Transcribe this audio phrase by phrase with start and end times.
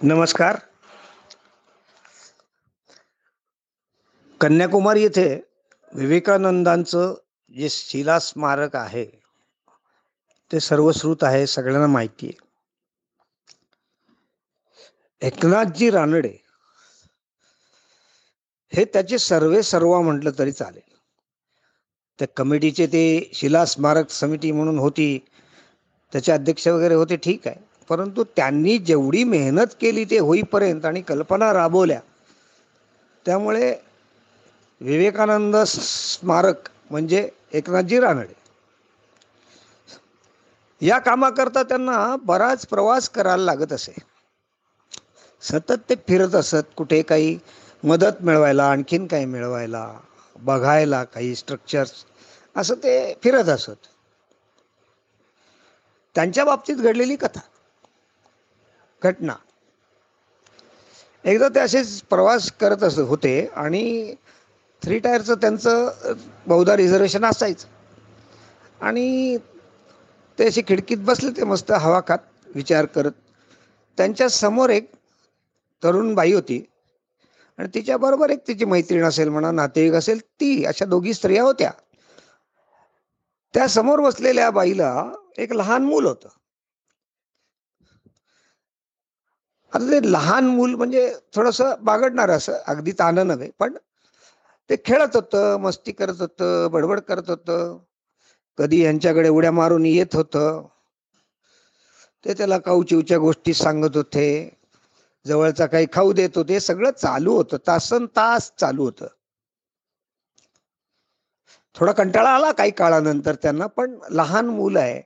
[0.00, 0.56] नमस्कार.
[4.40, 5.40] कन्याकुमारी येथे
[5.92, 7.14] विवेकानंदांचं
[7.54, 9.04] जे शिला स्मारक आहे
[10.50, 12.46] ते सर्वश्रुत आहे सगळ्यांना माहिती आहे.
[15.22, 16.36] एकनाथजी रानडे
[18.72, 20.96] हे त्याचे सर्वे सर्वा म्हटलं तरी चालेल.
[22.18, 25.18] त्या कमिटीचे ते शिला स्मारक समिती म्हणून होती
[26.12, 27.67] त्याचे अध्यक्ष वगैरे होते ठीक आहे.
[27.90, 32.00] परंतु त्यांनी जेवढी मेहनत केली ते होईपर्यंत आणि कल्पना राबवल्या.
[33.26, 33.74] त्यामुळे
[34.80, 38.34] विवेकानंद स्मारक म्हणजे एकनाथजी रानडे.
[40.80, 43.92] या कामाकरता त्यांना बराच प्रवास करायला लागत असे.
[45.42, 47.38] सतत ते फिरत असत कुठे काही
[47.82, 49.98] मदत मिळवायला आणखीन काही मिळवायला
[50.36, 51.92] बघायला काही स्ट्रक्चर्स
[52.56, 53.76] असं ते फिरत असत.
[56.16, 57.40] त्यांच्या बाबतीत घडलेली कथा.
[59.02, 59.36] घटना.
[61.24, 64.14] एकदा ते असेच प्रवास करत असत होते आणि
[64.82, 65.90] थ्री टायरचं त्यांचं
[66.46, 67.66] बहुधा रिझर्वेशन असायचं.
[68.80, 69.36] आणि
[70.38, 72.18] ते अशी खिडकीत बसले ते मस्त हवा खात
[72.54, 73.12] विचार करत.
[73.98, 74.90] त्यांच्यासमोर एक
[75.82, 76.60] तरुण बाई होती.
[77.58, 81.70] आणि तिच्याबरोबर एक तिची मैत्रीण असेल म्हणा नातेवाईक असेल ती अशा दोघी स्त्रिया होत्या.
[83.54, 86.28] त्या समोर बसलेल्या बाईला एक लहान मूल होतं.
[89.72, 93.76] आता ते लहान मूल म्हणजे थोडस बागडणार असं अगदी ताणं नव्हे पण
[94.70, 97.78] ते खेळत होतं मस्ती करत होतं बडबड करत होतं.
[98.58, 100.66] कधी यांच्याकडे उड्या मारून येत होतं.
[102.24, 104.58] ते त्याला काऊचिवच्या गोष्टी सांगत होते.
[105.26, 106.60] जवळचा काही खाऊ देत होते.
[106.60, 107.56] सगळं चालू होतं.
[107.66, 109.06] तासन तास चालू होतं.
[111.74, 115.02] थोडा कंटाळा आला काही काळानंतर त्यांना पण लहान मूल आहे.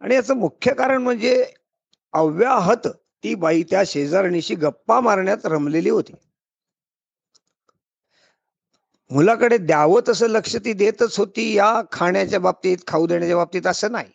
[0.00, 1.52] आणि याचं मुख्य कारण म्हणजे
[2.12, 2.88] अव्याहत
[3.24, 6.12] ती बाई त्या शेजारणीशी गप्पा मारण्यात रमलेली होती.
[9.10, 14.12] मुलाकडे द्यावं तसं लक्ष ती देतच होती या खाण्याच्या बाबतीत खाऊ देण्याच्या बाबतीत असं नाही.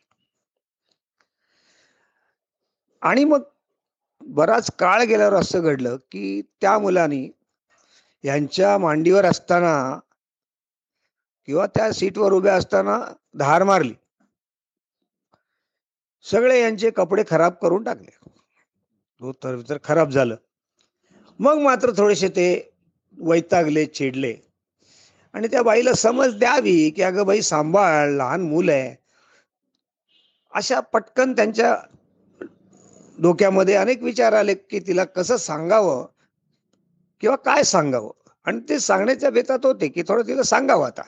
[3.01, 3.41] आणि मग
[4.21, 7.31] बराच काळ गेल्यावर असं घडलं की त्या मुलाने
[8.23, 9.99] यांच्या मांडीवर असताना
[11.45, 12.99] किंवा त्या सीटवर उभ्या असताना
[13.39, 13.93] धार मारली.
[16.21, 18.34] सगळे यांचे कपडे खराब करून टाकले.
[19.21, 20.35] तर तर खराब झालं.
[21.39, 22.71] मग मात्र थोडेसे ते
[23.17, 24.33] वैतागले चिडले.
[25.33, 28.95] आणि त्या बाईला समज द्यावी की अगं बाई सांभाळ लहान मूल आहे.
[30.53, 31.75] अशा पटकन त्यांच्या
[33.17, 36.05] डोक्यामध्ये अनेक विचार आले की तिला कसं सांगावं
[37.19, 38.11] किंवा काय सांगावं.
[38.45, 41.01] आणि ते सांगण्याच्या बेतात होते की थोडं तिला सांगावं आता.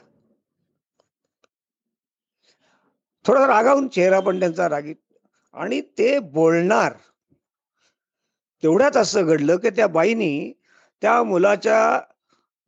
[3.25, 4.95] थोडा रागावून चेहरा पण त्यांचा रागीत
[5.53, 6.93] आणि ते बोलणार
[8.63, 10.53] तेवढ्यात असं घडलं की त्या बाईनी
[11.01, 12.01] त्या मुलाच्या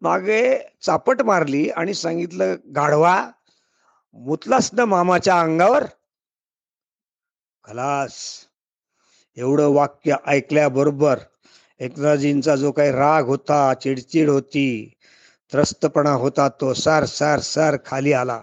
[0.01, 3.31] मागे चापट मारली आणि सांगितलं गाढवा
[4.13, 5.83] मुतलास ना मामाच्या अंगावर?
[7.63, 8.15] खलास.
[9.37, 11.19] एवढं वाक्य ऐकल्याबरोबर
[11.79, 14.93] एकनाथजींचा जो काही राग होता चिडचिड होती
[15.51, 18.41] त्रस्तपणा होता तो सार सार सार खाली आला.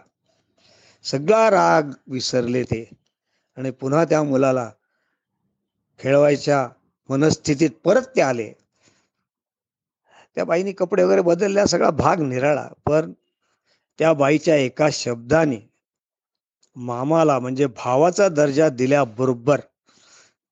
[1.05, 2.89] सगळा राग विसरले ते.
[3.57, 4.71] आणि पुन्हा त्या मुलाला
[5.99, 6.69] खेळवायच्या
[7.09, 8.53] मनस्थितीत परत ते आले.
[10.37, 12.69] त्या बाईने कपडे वगैरे बदलल्या सगळा भाग निराळा.
[12.87, 13.12] पण
[13.99, 15.59] त्या बाईच्या एका शब्दाने
[16.77, 19.61] मामाला म्हणजे भावाचा दर्जा दिल्याबरोबर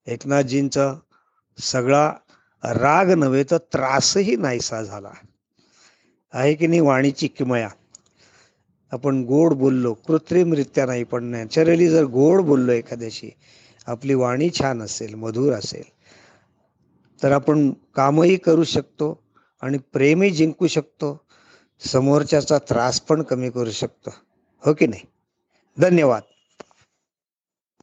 [0.07, 0.93] एकनाथजींचा
[1.57, 2.11] सगळा
[2.63, 5.11] राग नव्हे तर त्रासही नाहीसा झाला.
[6.33, 7.69] आहे की नाही वाणीची किमया?
[8.91, 13.29] आपण गोड बोललो कृत्रिमरित्या नाही पण नॅचरली जर गोड बोललो एखाद्याशी
[13.87, 15.83] आपली वाणी छान असेल मधुर असेल.
[17.23, 19.23] तर आपण कामही करू शकतो
[19.61, 21.25] आणि प्रेमही जिंकू शकतो.
[21.79, 24.09] समोरच्याचा त्रास पण कमी करू शकतो.
[24.65, 25.01] हो की नाही?
[25.79, 26.21] धन्यवाद.